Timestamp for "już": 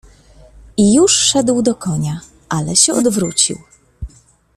0.93-1.11